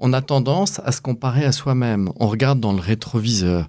on 0.01 0.13
a 0.13 0.21
tendance 0.21 0.81
à 0.85 0.91
se 0.91 1.01
comparer 1.01 1.45
à 1.45 1.53
soi-même. 1.53 2.11
On 2.17 2.27
regarde 2.27 2.59
dans 2.59 2.73
le 2.73 2.81
rétroviseur 2.81 3.69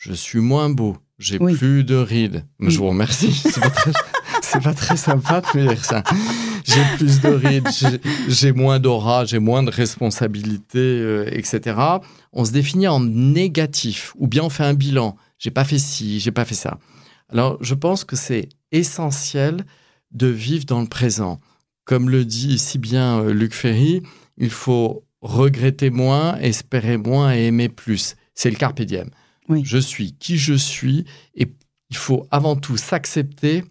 je 0.00 0.12
suis 0.14 0.40
moins 0.40 0.70
beau, 0.70 0.96
j'ai 1.18 1.36
Oui. 1.38 1.54
plus 1.54 1.84
de 1.84 1.94
rides. 1.94 2.44
Mais 2.58 2.70
Je 2.70 2.78
vous 2.78 2.88
remercie. 2.88 3.32
C'est 4.42 4.58
pas 4.58 4.70
pas 4.70 4.74
très 4.74 4.96
sympa 4.96 5.42
de 5.42 5.60
me 5.60 5.68
dire 5.68 5.84
ça. 5.84 6.02
J'ai 6.64 6.82
plus 6.96 7.20
de 7.20 7.28
rides, 7.28 7.68
j'ai- 7.78 8.00
j'ai 8.28 8.52
moins 8.52 8.80
d'aura, 8.80 9.24
j'ai 9.24 9.38
moins 9.38 9.62
de 9.62 9.70
responsabilités, 9.70 10.78
euh, 10.78 11.28
etc. 11.30 11.76
On 12.32 12.44
se 12.44 12.50
définit 12.50 12.88
en 12.88 13.00
négatif, 13.00 14.12
ou 14.18 14.26
bien 14.26 14.42
on 14.42 14.50
fait 14.50 14.64
un 14.64 14.74
bilan. 14.74 15.16
J'ai 15.38 15.50
pas 15.52 15.64
fait 15.64 15.78
ci, 15.78 16.18
j'ai 16.20 16.32
pas 16.32 16.44
fait 16.44 16.54
ça. 16.56 16.78
Alors, 17.28 17.58
je 17.60 17.74
pense 17.74 18.02
que 18.04 18.16
c'est 18.16 18.48
essentiel 18.72 19.64
de 20.10 20.26
vivre 20.26 20.64
dans 20.64 20.80
le 20.80 20.88
présent. 20.88 21.38
Comme 21.84 22.08
le 22.10 22.24
dit 22.24 22.58
si 22.58 22.78
bien 22.78 23.20
euh, 23.20 23.32
Luc 23.32 23.52
Ferry, 23.54 24.02
il 24.36 24.50
faut 24.50 25.04
regretter 25.20 25.90
moins, 25.90 26.36
espérer 26.38 26.96
moins 26.96 27.32
et 27.34 27.44
aimer 27.46 27.68
plus. 27.68 28.16
C'est 28.34 28.50
le 28.50 28.56
carpe 28.56 28.80
diem. 28.82 29.10
Oui. 29.50 29.62
Je 29.64 29.78
suis 29.78 30.12
qui 30.18 30.38
je 30.38 30.54
suis 30.54 31.04
et 31.34 31.52
il 31.90 31.96
faut 31.96 32.26
avant 32.30 32.56
tout 32.56 32.76
s'accepter 32.78 33.64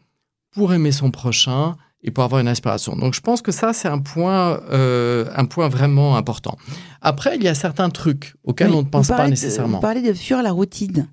pour 0.51 0.73
aimer 0.73 0.91
son 0.91 1.09
prochain 1.09 1.75
et 2.03 2.11
pour 2.11 2.23
avoir 2.23 2.39
une 2.41 2.47
inspiration. 2.47 2.95
Donc 2.95 3.13
je 3.13 3.21
pense 3.21 3.41
que 3.41 3.51
ça, 3.51 3.73
c'est 3.73 3.87
un 3.87 3.99
point, 3.99 4.61
euh, 4.71 5.25
un 5.35 5.45
point 5.45 5.67
vraiment 5.69 6.15
important. 6.17 6.57
Après, 7.01 7.35
il 7.35 7.43
y 7.43 7.47
a 7.47 7.55
certains 7.55 7.89
trucs 7.89 8.35
auxquels 8.43 8.69
Oui, 8.69 8.75
on 8.75 8.83
ne 8.83 8.87
pense 8.89 9.07
pas 9.07 9.15
parlez 9.17 9.29
de- 9.31 9.35
nécessairement. 9.35 9.77
Vous 9.77 9.81
parlez 9.81 10.01
de 10.01 10.13
fuir 10.13 10.41
la 10.43 10.51
routine. 10.51 11.07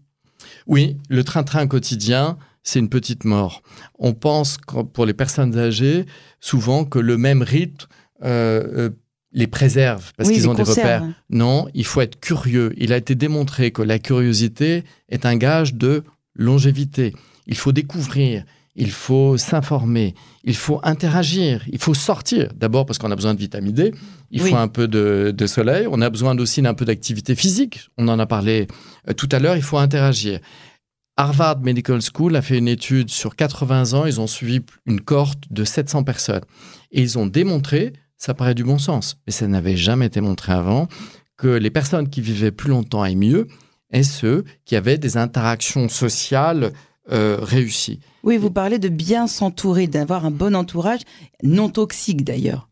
Oui, 0.67 0.97
le 1.09 1.23
train-train 1.25 1.67
quotidien, 1.67 2.37
c'est 2.63 2.79
une 2.81 2.89
petite 2.89 3.25
mort. 3.25 3.63
On 3.99 4.13
pense, 4.15 4.59
pour 4.93 5.07
les 5.07 5.15
personnes 5.15 5.57
âgées, 5.59 6.07
souvent 6.41 6.85
que 6.85 6.99
le 6.99 7.17
même 7.17 7.43
rythme 7.43 7.87
euh, 8.25 8.89
euh, 8.89 8.91
les 9.37 9.47
préserve 9.47 10.13
parce 10.17 10.31
Oui, 10.31 10.35
qu'ils 10.35 10.49
ont 10.49 10.55
des 10.55 10.63
repères. 10.65 11.05
Non, 11.31 11.69
il 11.75 11.85
faut 11.85 12.01
être 12.01 12.19
curieux. 12.19 12.73
Il 12.79 12.93
a 12.93 12.97
été 12.97 13.15
démontré 13.15 13.71
que 13.71 13.83
la 13.83 13.99
curiosité 13.99 14.83
est 15.11 15.27
un 15.27 15.37
gage 15.37 15.75
de 15.75 16.03
longévité. 16.35 17.15
Il 17.47 17.57
faut 17.57 17.71
découvrir, 17.71 18.45
il 18.77 18.91
faut 18.91 19.37
s'informer, 19.37 20.15
il 20.43 20.57
faut 20.57 20.81
interagir, 20.83 21.63
il 21.71 21.79
faut 21.79 21.93
sortir. 21.95 22.49
D'abord 22.57 22.87
parce 22.87 22.99
qu'on 22.99 23.11
a 23.11 23.15
besoin 23.15 23.35
de 23.35 23.39
vitamine 23.39 23.73
D, 23.73 23.93
il 24.31 24.43
Oui. 24.43 24.51
faut 24.51 24.57
un 24.57 24.69
peu 24.69 24.89
de, 24.89 25.35
de 25.37 25.47
soleil, 25.47 25.87
on 25.91 26.01
a 26.01 26.09
besoin 26.11 26.37
aussi 26.39 26.63
d'un 26.63 26.75
peu 26.75 26.87
d'activité 26.87 27.35
physique. 27.35 27.89
On 27.99 28.09
en 28.09 28.19
a 28.19 28.27
parlé 28.27 28.67
euh, 29.09 29.13
tout 29.13 29.29
à 29.33 29.39
l'heure, 29.39 29.57
il 29.57 29.63
faut 29.63 29.79
interagir. 29.79 30.41
Harvard 31.19 31.61
Medical 31.61 32.01
School 32.03 32.37
a 32.37 32.43
fait 32.43 32.57
une 32.59 32.69
étude 32.69 33.11
sur 33.11 33.37
80 33.37 33.93
ans, 33.93 34.07
ils 34.07 34.19
ont 34.21 34.27
suivi 34.27 34.61
une 34.87 35.01
cohorte 35.03 35.45
de 35.51 35.65
700 35.65 36.05
personnes. 36.05 36.43
Et 36.91 37.01
ils 37.03 37.19
ont 37.19 37.27
démontré, 37.27 37.93
ça 38.19 38.35
paraît 38.35 38.55
du 38.55 38.65
bon 38.65 38.79
sens, 38.79 39.17
mais 39.27 39.33
ça 39.33 39.47
n'avait 39.47 39.77
jamais 39.77 40.07
été 40.07 40.21
montré 40.21 40.53
avant, 40.53 40.89
que 41.37 41.49
les 41.49 41.71
personnes 41.71 42.09
qui 42.09 42.21
vivaient 42.21 42.51
plus 42.51 42.71
longtemps 42.71 43.05
et 43.05 43.15
mieux, 43.15 43.47
et 43.93 44.03
ceux 44.03 44.45
qui 44.65 44.75
avaient 44.77 44.99
des 44.99 45.17
interactions 45.17 45.89
sociales 45.89 46.73
euh, 47.13 47.39
réussies. 47.41 48.01
Oui, 48.25 48.37
vous 48.37 48.51
parlez 48.51 48.79
de 48.79 48.89
bien 48.89 49.27
s'entourer, 49.27 49.87
d'avoir 49.87 50.25
un 50.25 50.31
bon 50.31 50.57
entourage, 50.57 51.01
non 51.43 51.69
toxique 51.69 52.25
d'ailleurs. 52.25 52.69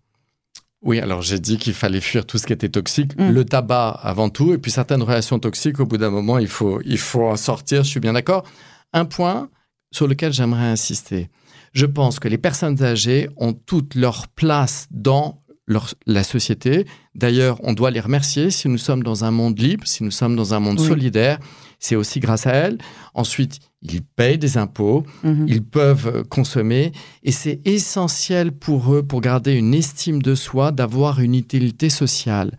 Oui, 0.82 0.98
alors 1.00 1.22
j'ai 1.22 1.38
dit 1.38 1.56
qu'il 1.56 1.72
fallait 1.72 2.00
fuir 2.00 2.26
tout 2.26 2.36
ce 2.36 2.46
qui 2.46 2.52
était 2.52 2.68
toxique, 2.68 3.16
Mm. 3.18 3.30
le 3.30 3.44
tabac 3.44 3.90
avant 4.02 4.28
tout, 4.28 4.52
et 4.52 4.58
puis 4.58 4.70
certaines 4.70 5.02
relations 5.02 5.38
toxiques, 5.38 5.80
au 5.80 5.86
bout 5.86 5.96
d'un 5.98 6.10
moment, 6.10 6.38
il 6.38 6.48
faut, 6.48 6.80
il 6.84 6.98
faut 6.98 7.24
en 7.26 7.36
sortir, 7.36 7.84
je 7.84 7.88
suis 7.88 8.00
bien 8.00 8.12
d'accord. 8.12 8.44
Un 8.92 9.04
point 9.04 9.48
sur 9.92 10.08
lequel 10.08 10.32
j'aimerais 10.32 10.66
insister. 10.66 11.30
Je 11.74 11.86
pense 11.86 12.18
que 12.20 12.28
les 12.28 12.38
personnes 12.38 12.82
âgées 12.82 13.28
ont 13.36 13.52
toute 13.52 13.94
leur 13.96 14.28
place 14.28 14.86
dans 14.90 15.42
leur- 15.66 15.94
la 16.06 16.22
société. 16.22 16.86
D'ailleurs, 17.14 17.58
on 17.62 17.72
doit 17.72 17.90
les 17.90 18.00
remercier 18.00 18.50
si 18.50 18.68
nous 18.68 18.78
sommes 18.78 19.02
dans 19.02 19.24
un 19.24 19.30
monde 19.30 19.58
libre, 19.58 19.86
si 19.86 20.04
nous 20.04 20.10
sommes 20.10 20.36
dans 20.36 20.54
un 20.54 20.60
monde 20.60 20.78
Oui. 20.80 20.86
solidaire. 20.86 21.38
C'est 21.80 21.96
aussi 21.96 22.20
grâce 22.20 22.46
à 22.46 22.52
elles. 22.52 22.78
Ensuite, 23.14 23.58
ils 23.82 24.02
payent 24.02 24.38
des 24.38 24.56
impôts, 24.56 25.04
Mhm. 25.24 25.46
ils 25.48 25.62
peuvent 25.64 26.22
consommer 26.28 26.92
et 27.22 27.32
c'est 27.32 27.60
essentiel 27.66 28.52
pour 28.52 28.94
eux, 28.94 29.02
pour 29.02 29.20
garder 29.20 29.52
une 29.54 29.74
estime 29.74 30.22
de 30.22 30.34
soi, 30.34 30.70
d'avoir 30.70 31.20
une 31.20 31.34
utilité 31.34 31.90
sociale. 31.90 32.56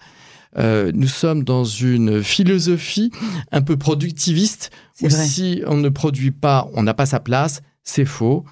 Euh, 0.58 0.92
nous 0.94 1.08
sommes 1.08 1.44
dans 1.44 1.64
une 1.66 2.24
philosophie 2.24 3.12
un 3.52 3.62
peu 3.62 3.78
productiviste 3.78 4.72
où 5.02 5.08
vrai. 5.10 5.26
si 5.26 5.62
on 5.68 5.78
ne 5.78 5.90
produit 5.90 6.32
pas, 6.32 6.70
on 6.74 6.84
n'a 6.84 6.94
pas 6.94 7.06
sa 7.06 7.20
place, 7.20 7.62
c'est 7.84 8.06
faux. 8.06 8.46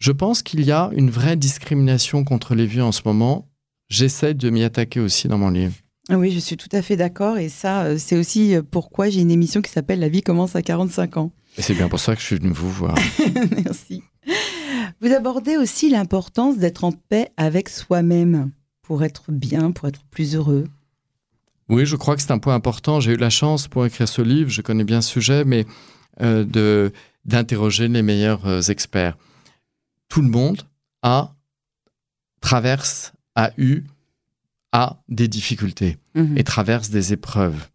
Je 0.00 0.12
pense 0.12 0.42
qu'il 0.42 0.64
y 0.64 0.72
a 0.72 0.90
une 0.94 1.10
vraie 1.10 1.36
discrimination 1.36 2.24
contre 2.24 2.54
les 2.54 2.64
vieux 2.64 2.82
en 2.82 2.90
ce 2.90 3.02
moment. 3.04 3.48
J'essaie 3.90 4.32
de 4.32 4.48
m'y 4.48 4.64
attaquer 4.64 4.98
aussi 4.98 5.28
dans 5.28 5.36
mon 5.36 5.50
livre. 5.50 5.74
Ah 6.08 6.16
Oui, 6.16 6.30
je 6.30 6.38
suis 6.38 6.56
tout 6.56 6.70
à 6.72 6.80
fait 6.80 6.96
d'accord. 6.96 7.36
Et 7.36 7.50
ça, 7.50 7.82
euh, 7.82 7.96
c'est 7.98 8.16
aussi 8.16 8.54
euh, 8.54 8.62
pourquoi 8.68 9.10
j'ai 9.10 9.20
une 9.20 9.30
émission 9.30 9.60
qui 9.60 9.70
s'appelle 9.70 10.00
La 10.00 10.08
vie 10.08 10.22
commence 10.22 10.56
à 10.56 10.62
45 10.62 11.18
ans. 11.18 11.32
Et 11.58 11.62
c'est 11.62 11.74
bien 11.74 11.88
pour 11.88 12.00
ça 12.00 12.14
que 12.14 12.20
je 12.22 12.26
suis 12.26 12.36
venu 12.36 12.50
vous 12.50 12.70
voir. 12.70 12.94
Merci. 13.64 14.02
Vous 15.02 15.12
abordez 15.12 15.58
aussi 15.58 15.90
l'importance 15.90 16.56
d'être 16.56 16.84
en 16.84 16.92
paix 16.92 17.30
avec 17.36 17.68
soi-même 17.68 18.50
pour 18.82 19.04
être 19.04 19.30
bien, 19.30 19.70
pour 19.70 19.86
être 19.86 20.02
plus 20.10 20.34
heureux. 20.34 20.64
Oui, 21.68 21.84
je 21.84 21.96
crois 21.96 22.16
que 22.16 22.22
c'est 22.22 22.32
un 22.32 22.38
point 22.38 22.54
important. 22.54 23.00
J'ai 23.00 23.12
eu 23.12 23.16
la 23.16 23.30
chance 23.30 23.68
pour 23.68 23.84
écrire 23.84 24.08
ce 24.08 24.22
livre, 24.22 24.50
je 24.50 24.62
connais 24.62 24.84
bien 24.84 25.02
ce 25.02 25.10
sujet, 25.10 25.44
mais 25.44 25.66
euh, 26.22 26.44
de 26.44 26.92
d'interroger 27.26 27.86
les 27.86 28.02
meilleurs 28.02 28.46
euh, 28.46 28.62
experts. 28.62 29.16
Tout 30.10 30.20
le 30.20 30.28
monde 30.28 30.60
a 31.02 31.32
traverse, 32.40 33.12
a 33.34 33.50
eu, 33.56 33.84
a 34.72 35.02
des 35.08 35.28
difficultés 35.28 35.96
Mhm. 36.14 36.36
et 36.38 36.44
traverse 36.44 36.90
des 36.90 37.12
épreuves. 37.12 37.68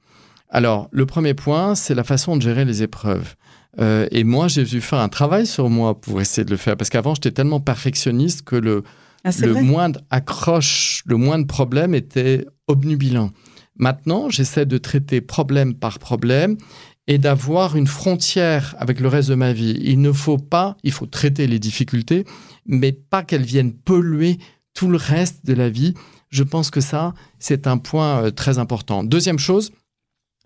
Alors, 0.49 0.87
le 0.91 1.05
premier 1.05 1.33
point, 1.33 1.75
c'est 1.75 1.95
la 1.95 2.03
façon 2.03 2.37
de 2.37 2.41
gérer 2.41 2.65
les 2.65 2.83
épreuves. 2.83 3.35
Euh, 3.79 4.07
et 4.11 4.23
moi, 4.23 4.47
j'ai 4.47 4.63
dû 4.63 4.79
faire 4.79 4.99
un 4.99 5.09
travail 5.09 5.45
sur 5.47 5.69
moi 5.69 5.99
pour 5.99 6.21
essayer 6.21 6.45
de 6.45 6.51
le 6.51 6.57
faire, 6.57 6.77
parce 6.77 6.89
qu'avant, 6.89 7.13
j'étais 7.15 7.31
tellement 7.31 7.59
perfectionniste 7.59 8.43
que 8.43 8.55
le, 8.55 8.83
Ah, 9.27 9.31
le 9.41 9.55
moindre 9.55 10.01
accroche, 10.11 11.01
le 11.07 11.17
moindre 11.17 11.47
problème 11.47 11.95
était 11.95 12.45
obnubilant. 12.67 13.31
Maintenant, 13.77 14.29
j'essaie 14.29 14.65
de 14.67 14.77
traiter 14.77 15.19
problème 15.19 15.73
par 15.73 15.97
problème 15.99 16.57
et 17.07 17.17
d'avoir 17.17 17.75
une 17.75 17.87
frontière 17.87 18.75
avec 18.79 18.99
le 18.99 19.07
reste 19.07 19.29
de 19.29 19.35
ma 19.35 19.53
vie. 19.53 19.77
Il 19.81 20.01
ne 20.01 20.11
faut 20.11 20.37
pas, 20.37 20.75
il 20.83 20.91
faut 20.91 21.05
traiter 21.05 21.47
les 21.47 21.59
difficultés, 21.59 22.25
mais 22.65 22.91
pas 22.91 23.23
qu'elles 23.23 23.43
viennent 23.43 23.73
polluer 23.73 24.39
tout 24.73 24.89
le 24.89 24.97
reste 24.97 25.45
de 25.45 25.53
la 25.53 25.69
vie. 25.69 25.93
Je 26.29 26.43
pense 26.43 26.69
que 26.71 26.81
ça, 26.81 27.13
c'est 27.39 27.67
un 27.67 27.77
point 27.77 28.23
euh, 28.23 28.31
très 28.31 28.57
important. 28.57 29.03
Deuxième 29.03 29.39
chose, 29.39 29.71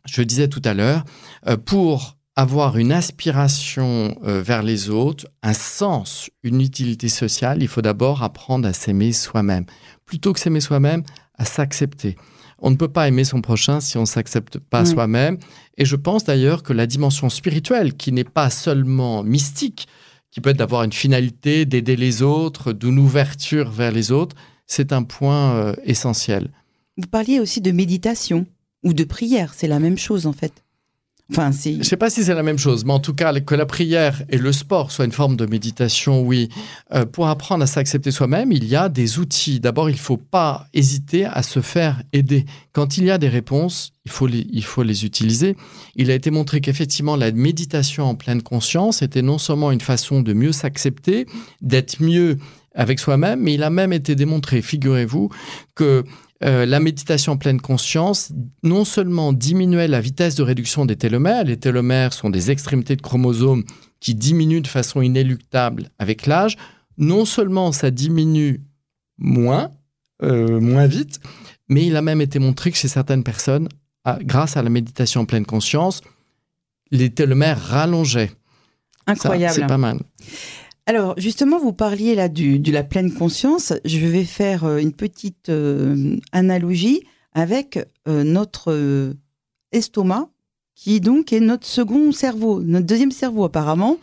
je 0.06 0.22
disais 0.22 0.48
tout 0.48 0.62
à 0.66 0.74
l'heure, 0.74 1.04
euh, 1.48 1.58
pour 1.58 2.18
avoir 2.36 2.78
une 2.78 2.92
aspiration 2.92 4.18
euh, 4.24 4.42
vers 4.42 4.64
les 4.64 4.90
autres, 4.90 5.28
un 5.44 5.54
sens, 5.54 6.30
une 6.44 6.62
utilité 6.62 7.10
sociale, 7.10 7.62
il 7.62 7.68
faut 7.68 7.82
d'abord 7.82 8.24
apprendre 8.24 8.68
à 8.68 8.74
s'aimer 8.74 9.12
soi-même. 9.12 9.66
Plutôt 10.06 10.32
que 10.32 10.40
s'aimer 10.40 10.62
soi-même, 10.62 11.04
à 11.38 11.46
s'accepter. 11.46 12.16
On 12.62 12.70
ne 12.72 12.76
peut 12.76 12.88
pas 12.88 13.08
aimer 13.08 13.24
son 13.24 13.42
prochain 13.42 13.80
si 13.80 13.98
on 13.98 14.02
ne 14.02 14.06
s'accepte 14.06 14.60
pas 14.60 14.84
Oui. 14.84 14.90
soi-même. 14.90 15.38
Et 15.78 15.86
je 15.86 15.96
pense 15.96 16.24
d'ailleurs 16.24 16.64
que 16.64 16.74
la 16.74 16.88
dimension 16.88 17.30
spirituelle, 17.30 17.94
qui 17.96 18.12
n'est 18.12 18.24
pas 18.24 18.50
seulement 18.50 19.24
mystique, 19.24 19.88
qui 20.32 20.42
peut 20.42 20.50
être 20.52 20.58
d'avoir 20.58 20.84
une 20.84 20.94
finalité, 20.94 21.66
d'aider 21.66 21.96
les 21.96 22.22
autres, 22.22 22.74
d'une 22.74 23.00
ouverture 23.00 23.70
vers 23.72 23.92
les 23.92 24.12
autres, 24.12 24.36
c'est 24.68 24.94
un 24.94 25.04
point 25.04 25.54
euh, 25.56 25.74
essentiel. 25.84 26.52
Vous 26.98 27.08
parliez 27.08 27.40
aussi 27.40 27.62
de 27.62 27.72
méditation 27.72 28.46
ou 28.84 28.94
de 28.94 29.04
prière. 29.04 29.54
C'est 29.56 29.68
la 29.68 29.80
même 29.80 29.98
chose 29.98 30.28
en 30.28 30.34
fait. 30.34 30.54
Je 31.74 31.80
ne 31.80 31.84
sais 31.84 31.98
pas 31.98 32.10
si 32.10 32.24
c'est 32.24 32.34
la 32.34 32.44
même 32.44 32.58
chose, 32.58 32.86
mais 32.86 32.94
en 32.94 33.00
tout 33.00 33.14
cas, 33.14 33.40
que 33.40 33.54
la 33.54 33.68
prière 33.68 34.24
et 34.30 34.38
le 34.38 34.52
sport 34.52 34.92
soient 34.92 35.06
une 35.06 35.12
forme 35.12 35.36
de 35.36 35.46
méditation, 35.46 36.22
oui. 36.22 36.50
Euh, 36.94 37.06
pour 37.06 37.28
apprendre 37.28 37.64
à 37.64 37.68
s'accepter 37.68 38.10
soi-même, 38.10 38.52
il 38.52 38.66
y 38.66 38.76
a 38.76 38.90
des 38.90 39.20
outils. 39.20 39.60
D'abord, 39.60 39.90
il 39.90 39.94
ne 39.94 40.00
faut 40.00 40.18
pas 40.18 40.66
hésiter 40.74 41.26
à 41.26 41.44
se 41.44 41.62
faire 41.62 42.02
aider. 42.14 42.46
Quand 42.74 42.98
il 42.98 43.06
y 43.06 43.12
a 43.12 43.20
des 43.20 43.30
réponses, 43.30 43.94
il 44.06 44.12
faut 44.12 44.84
les 44.84 45.06
utiliser. 45.06 45.56
Il 45.96 46.10
a 46.10 46.16
été 46.16 46.32
montré 46.32 46.62
qu'effectivement, 46.62 47.16
la 47.16 47.32
méditation 47.32 48.06
en 48.06 48.16
pleine 48.16 48.42
conscience 48.42 49.04
était 49.04 49.22
non 49.22 49.38
seulement 49.38 49.72
une 49.72 49.82
façon 49.82 50.22
de 50.22 50.34
mieux 50.34 50.52
s'accepter, 50.52 51.28
d'être 51.62 52.02
mieux 52.02 52.38
avec 52.74 53.00
soi-même, 53.00 53.42
mais 53.42 53.54
il 53.54 53.64
a 53.64 53.70
même 53.70 53.94
été 53.94 54.16
démontré, 54.16 54.62
figurez-vous, 54.62 55.30
que 55.76 56.04
euh, 56.44 56.66
la 56.66 56.80
méditation 56.80 57.34
en 57.34 57.38
pleine 57.38 57.60
conscience 57.60 58.32
non 58.64 58.86
seulement 58.86 59.34
diminuait 59.34 59.88
la 59.88 60.00
vitesse 60.02 60.36
de 60.36 60.44
réduction 60.44 60.86
des 60.86 60.96
télomères, 60.96 61.44
les 61.44 61.58
télomères 61.58 62.14
sont 62.14 62.30
des 62.30 62.50
extrémités 62.52 62.96
de 62.96 63.02
chromosomes 63.02 63.64
qui 64.00 64.16
diminuent 64.16 64.62
de 64.62 64.68
façon 64.68 65.02
inéluctable 65.02 65.90
avec 66.00 66.26
l'âge, 66.26 66.56
non 66.98 67.26
seulement 67.26 67.72
ça 67.74 67.92
diminue 67.92 68.62
moins, 69.18 69.72
euh, 70.24 70.60
moins 70.62 70.88
vite, 70.88 71.20
mais 71.68 71.86
il 71.86 71.96
a 71.98 72.02
même 72.02 72.22
été 72.22 72.40
montré 72.40 72.72
que 72.72 72.78
chez 72.78 72.88
certaines 72.88 73.24
personnes, 73.24 73.68
à- 74.06 74.20
grâce 74.22 74.56
à 74.56 74.64
la 74.64 74.70
méditation 74.70 75.22
en 75.22 75.26
pleine 75.26 75.46
conscience, 75.46 76.02
les 76.92 77.10
télomères 77.10 77.60
rallongeaient. 77.62 78.32
Incroyable. 79.08 79.54
C'est 79.56 79.68
pas 79.68 79.78
mal. 79.78 80.00
Alors, 80.86 81.14
justement, 81.18 81.60
vous 81.60 81.74
parliez 81.74 82.16
là 82.16 82.30
du, 82.30 82.60
de 82.60 82.72
la 82.72 82.84
pleine 82.84 83.14
conscience. 83.14 83.74
Je 83.86 84.00
vais 84.00 84.24
faire 84.24 84.64
euh, 84.66 84.78
une 84.78 84.94
petite 84.94 85.50
euh, 85.50 86.18
analogie 86.32 87.02
avec 87.34 87.80
euh, 88.08 88.24
notre 88.24 89.14
estomac 89.72 90.30
qui 90.80 91.02
donc 91.02 91.34
est 91.34 91.42
notre 91.42 91.68
second 91.68 92.14
cerveau, 92.14 92.62
notre 92.62 92.86
deuxième 92.86 93.12
cerveau 93.12 93.44
apparemment. 93.44 93.98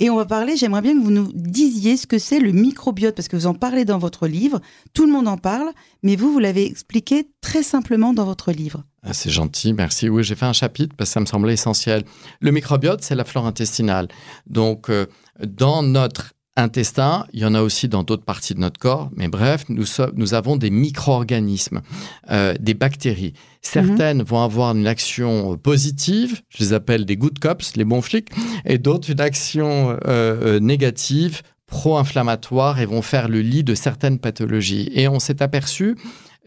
Et 0.00 0.08
on 0.08 0.16
va 0.16 0.24
parler, 0.24 0.56
j'aimerais 0.56 0.80
bien 0.80 0.98
que 0.98 1.04
vous 1.04 1.10
nous 1.10 1.30
disiez 1.34 1.98
ce 1.98 2.06
que 2.06 2.18
c'est 2.18 2.40
le 2.40 2.52
microbiote, 2.52 3.14
parce 3.14 3.28
que 3.28 3.36
vous 3.36 3.46
en 3.46 3.52
parlez 3.52 3.84
dans 3.84 3.98
votre 3.98 4.26
livre, 4.26 4.58
tout 4.94 5.04
le 5.04 5.12
monde 5.12 5.28
en 5.28 5.36
parle, 5.36 5.70
mais 6.02 6.16
vous, 6.16 6.32
vous 6.32 6.38
l'avez 6.38 6.64
expliqué 6.64 7.28
très 7.42 7.62
simplement 7.62 8.14
dans 8.14 8.24
votre 8.24 8.50
livre. 8.50 8.82
Ah, 9.02 9.12
c'est 9.12 9.28
gentil, 9.28 9.74
merci. 9.74 10.08
Oui, 10.08 10.24
j'ai 10.24 10.34
fait 10.34 10.46
un 10.46 10.54
chapitre 10.54 10.94
parce 10.96 11.10
que 11.10 11.14
ça 11.14 11.20
me 11.20 11.26
semblait 11.26 11.52
essentiel. 11.52 12.02
Le 12.40 12.50
microbiote, 12.50 13.02
c'est 13.02 13.14
la 13.14 13.24
flore 13.24 13.46
intestinale. 13.46 14.08
Donc, 14.46 14.90
dans 15.40 15.82
notre 15.82 16.32
intestin, 16.56 17.26
il 17.32 17.40
y 17.40 17.44
en 17.44 17.54
a 17.54 17.62
aussi 17.62 17.88
dans 17.88 18.02
d'autres 18.02 18.24
parties 18.24 18.54
de 18.54 18.60
notre 18.60 18.78
corps, 18.78 19.10
mais 19.16 19.28
bref, 19.28 19.64
nous, 19.68 19.86
nous 20.14 20.34
avons 20.34 20.56
des 20.56 20.70
micro-organismes, 20.70 21.80
euh, 22.30 22.54
des 22.60 22.74
bactéries. 22.74 23.32
Certaines 23.62 24.18
mhm. 24.18 24.24
vont 24.24 24.42
avoir 24.42 24.76
une 24.76 24.86
action 24.86 25.56
positive, 25.56 26.42
je 26.50 26.62
les 26.62 26.72
appelle 26.74 27.06
des 27.06 27.16
good 27.16 27.38
cops, 27.38 27.74
les 27.76 27.84
bons 27.84 28.02
flics, 28.02 28.28
et 28.66 28.78
d'autres 28.78 29.10
une 29.10 29.20
action 29.20 29.90
euh, 29.90 29.96
euh, 30.06 30.60
négative, 30.60 31.42
pro-inflammatoire, 31.66 32.80
et 32.80 32.86
vont 32.86 33.02
faire 33.02 33.28
le 33.28 33.40
lit 33.40 33.64
de 33.64 33.74
certaines 33.74 34.18
pathologies. 34.18 34.90
Et 34.92 35.08
on 35.08 35.20
s'est 35.20 35.42
aperçu, 35.42 35.96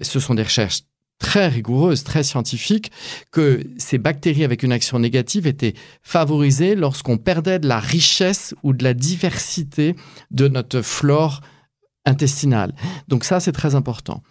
ce 0.02 0.20
sont 0.20 0.36
des 0.36 0.44
recherches 0.44 0.82
très 1.20 1.48
rigoureuse, 1.48 2.04
très 2.04 2.24
scientifique, 2.24 2.92
que 3.32 3.64
ces 3.78 3.98
bactéries 3.98 4.44
avec 4.44 4.64
une 4.64 4.72
action 4.72 5.00
négative 5.00 5.48
étaient 5.48 5.74
favorisées 6.02 6.76
lorsqu'on 6.76 7.18
perdait 7.18 7.60
de 7.60 7.68
la 7.68 7.80
richesse 7.80 8.54
ou 8.64 8.74
de 8.74 8.84
la 8.84 8.94
diversité 8.94 9.96
de 10.32 10.48
notre 10.48 10.82
flore 10.82 11.42
intestinale. 12.06 12.74
Donc 13.08 13.24
ça, 13.24 13.40
c'est 13.40 13.52
très 13.52 13.76
important. 13.76 14.22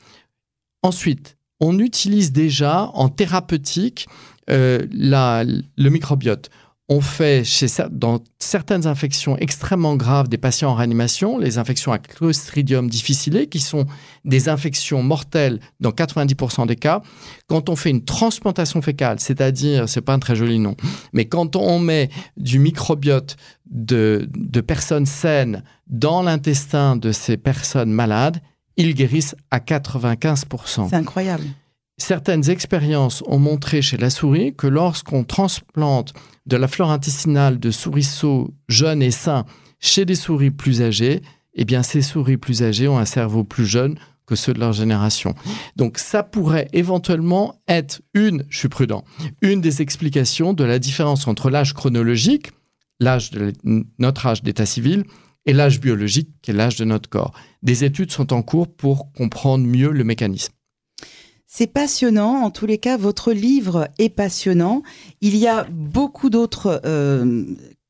Ensuite, 0.82 1.36
on 1.60 1.78
utilise 1.78 2.32
déjà 2.32 2.90
en 2.94 3.08
thérapeutique 3.08 4.06
euh, 4.50 4.86
le 4.90 5.88
microbiote 5.88 6.50
on 6.88 7.00
fait 7.00 7.44
chez, 7.44 7.66
dans 7.90 8.20
certaines 8.38 8.86
infections 8.86 9.38
extrêmement 9.38 9.96
graves 9.96 10.28
des 10.28 10.36
patients 10.36 10.70
en 10.70 10.74
réanimation, 10.74 11.38
les 11.38 11.56
infections 11.56 11.92
à 11.92 11.98
Clostridium 11.98 12.90
difficile, 12.90 13.48
qui 13.48 13.60
sont 13.60 13.86
des 14.24 14.50
infections 14.50 15.02
mortelles 15.02 15.60
dans 15.80 15.90
90% 15.90 16.66
des 16.66 16.76
cas, 16.76 17.00
quand 17.46 17.70
on 17.70 17.76
fait 17.76 17.90
une 17.90 18.04
transplantation 18.04 18.82
fécale, 18.82 19.18
c'est-à-dire, 19.18 19.88
c'est 19.88 20.02
pas 20.02 20.12
un 20.12 20.18
très 20.18 20.36
joli 20.36 20.58
nom, 20.58 20.76
mais 21.14 21.24
quand 21.24 21.56
on 21.56 21.78
met 21.78 22.10
du 22.36 22.58
microbiote 22.58 23.36
de, 23.64 24.28
de 24.36 24.60
personnes 24.60 25.06
saines 25.06 25.64
dans 25.86 26.22
l'intestin 26.22 26.96
de 26.96 27.12
ces 27.12 27.38
personnes 27.38 27.92
malades, 27.92 28.40
ils 28.76 28.94
guérissent 28.94 29.36
à 29.50 29.58
95%. 29.58 30.90
C'est 30.90 30.96
incroyable. 30.96 31.44
Certaines 31.96 32.50
expériences 32.50 33.22
ont 33.26 33.38
montré 33.38 33.80
chez 33.80 33.96
la 33.96 34.10
souris 34.10 34.54
que 34.54 34.66
lorsqu'on 34.66 35.24
transplante 35.24 36.12
de 36.46 36.56
la 36.56 36.66
flore 36.66 36.90
intestinale 36.90 37.60
de 37.60 37.70
souriceaux 37.70 38.52
jeunes 38.68 39.02
et 39.02 39.12
sains 39.12 39.44
chez 39.78 40.04
des 40.04 40.16
souris 40.16 40.50
plus 40.50 40.82
âgées, 40.82 41.22
eh 41.54 41.64
bien 41.64 41.82
ces 41.82 42.02
souris 42.02 42.36
plus 42.36 42.62
âgées 42.62 42.88
ont 42.88 42.98
un 42.98 43.04
cerveau 43.04 43.44
plus 43.44 43.66
jeune 43.66 43.96
que 44.26 44.34
ceux 44.34 44.54
de 44.54 44.60
leur 44.60 44.72
génération. 44.72 45.34
Donc 45.76 45.98
ça 45.98 46.22
pourrait 46.22 46.68
éventuellement 46.72 47.60
être 47.68 48.00
une, 48.14 48.44
je 48.48 48.58
suis 48.58 48.68
prudent, 48.68 49.04
une 49.40 49.60
des 49.60 49.82
explications 49.82 50.52
de 50.52 50.64
la 50.64 50.78
différence 50.78 51.28
entre 51.28 51.50
l'âge 51.50 51.74
chronologique, 51.74 52.50
l'âge 53.00 53.30
de 53.30 53.52
notre 53.98 54.26
âge 54.26 54.42
d'état 54.42 54.66
civil, 54.66 55.04
et 55.46 55.52
l'âge 55.52 55.78
biologique, 55.78 56.30
qui 56.40 56.52
est 56.52 56.54
l'âge 56.54 56.76
de 56.76 56.86
notre 56.86 57.08
corps. 57.08 57.34
Des 57.62 57.84
études 57.84 58.10
sont 58.10 58.32
en 58.32 58.42
cours 58.42 58.74
pour 58.74 59.12
comprendre 59.12 59.66
mieux 59.66 59.90
le 59.90 60.02
mécanisme. 60.02 60.54
C'est 61.56 61.68
passionnant. 61.68 62.42
En 62.42 62.50
tous 62.50 62.66
les 62.66 62.78
cas, 62.78 62.96
votre 62.96 63.32
livre 63.32 63.86
est 64.00 64.08
passionnant. 64.08 64.82
Il 65.20 65.36
y 65.36 65.46
a 65.46 65.62
beaucoup 65.70 66.28
d'autres 66.28 66.80
euh, 66.84 67.44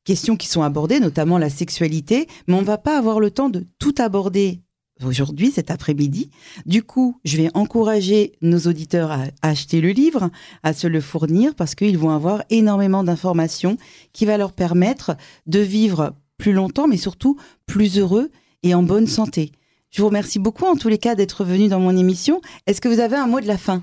questions 0.04 0.36
qui 0.36 0.48
sont 0.48 0.60
abordées, 0.60 1.00
notamment 1.00 1.38
la 1.38 1.48
sexualité, 1.48 2.28
mais 2.46 2.56
on 2.56 2.60
ne 2.60 2.66
va 2.66 2.76
pas 2.76 2.98
avoir 2.98 3.20
le 3.20 3.30
temps 3.30 3.48
de 3.48 3.64
tout 3.78 3.94
aborder 3.96 4.60
aujourd'hui, 5.02 5.50
cet 5.50 5.70
après-midi. 5.70 6.30
Du 6.66 6.82
coup, 6.82 7.18
je 7.24 7.38
vais 7.38 7.48
encourager 7.54 8.32
nos 8.42 8.58
auditeurs 8.58 9.10
à 9.10 9.24
acheter 9.40 9.80
le 9.80 9.92
livre, 9.92 10.28
à 10.62 10.74
se 10.74 10.86
le 10.86 11.00
fournir, 11.00 11.54
parce 11.54 11.74
qu'ils 11.74 11.96
vont 11.96 12.10
avoir 12.10 12.44
énormément 12.50 13.02
d'informations 13.02 13.78
qui 14.12 14.26
va 14.26 14.36
leur 14.36 14.52
permettre 14.52 15.16
de 15.46 15.60
vivre 15.60 16.12
plus 16.36 16.52
longtemps, 16.52 16.86
mais 16.86 16.98
surtout 16.98 17.38
plus 17.64 17.98
heureux 17.98 18.30
et 18.62 18.74
en 18.74 18.82
bonne 18.82 19.06
santé. 19.06 19.52
Je 19.94 20.02
vous 20.02 20.08
remercie 20.08 20.40
beaucoup 20.40 20.64
en 20.64 20.74
tous 20.74 20.88
les 20.88 20.98
cas 20.98 21.14
d'être 21.14 21.44
venu 21.44 21.68
dans 21.68 21.78
mon 21.78 21.96
émission. 21.96 22.40
Est-ce 22.66 22.80
que 22.80 22.88
vous 22.88 22.98
avez 22.98 23.14
un 23.14 23.28
mot 23.28 23.40
de 23.40 23.46
la 23.46 23.56
fin? 23.56 23.80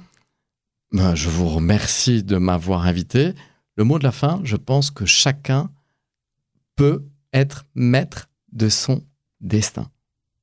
Ben, 0.91 1.15
Je 1.15 1.29
vous 1.29 1.47
remercie 1.47 2.21
de 2.21 2.35
m'avoir 2.35 2.85
invité. 2.85 3.31
Le 3.77 3.85
mot 3.85 3.97
de 3.97 4.03
la 4.03 4.11
fin, 4.11 4.41
je 4.43 4.57
pense 4.57 4.91
que 4.91 5.05
chacun 5.05 5.69
peut 6.75 7.05
être 7.31 7.63
maître 7.75 8.29
de 8.51 8.67
son 8.67 9.05
destin. 9.39 9.89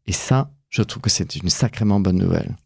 Et 0.07 0.13
ça, 0.13 0.51
je 0.71 0.81
trouve 0.81 1.03
que 1.03 1.11
c'est 1.11 1.37
une 1.37 1.51
sacrément 1.51 2.01
bonne 2.01 2.17
nouvelle. 2.17 2.57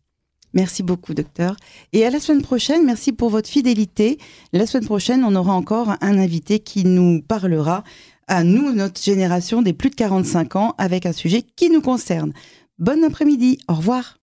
Merci 0.55 0.85
beaucoup, 0.85 1.12
docteur. 1.12 1.57
Et 1.93 2.07
à 2.07 2.11
la 2.11 2.21
semaine 2.21 2.43
prochaine, 2.43 2.85
merci 2.87 3.11
pour 3.11 3.31
votre 3.31 3.49
fidélité. 3.49 4.19
La 4.53 4.65
semaine 4.65 4.87
prochaine, 4.87 5.25
on 5.25 5.35
aura 5.35 5.55
encore 5.55 5.97
un 6.01 6.19
invité 6.19 6.61
qui 6.61 6.85
nous 6.85 7.21
parlera 7.21 7.83
à 8.29 8.45
nous, 8.45 8.73
notre 8.73 9.03
génération 9.03 9.61
des 9.61 9.73
plus 9.73 9.91
de 9.91 9.97
45 9.97 10.55
ans, 10.57 10.75
avec 10.79 11.05
un 11.05 11.12
sujet 11.12 11.43
qui 11.43 11.69
nous 11.69 11.81
concerne. 11.81 12.33
Bon 12.83 13.05
après-midi, 13.05 13.61
au 13.68 13.75
revoir. 13.75 14.18